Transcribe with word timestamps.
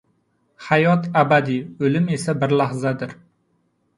Hayot— 0.67 1.03
abadiy, 1.21 1.59
o‘lim 1.87 2.09
esa 2.17 2.37
bir 2.45 2.57
lahzadir. 2.63 3.13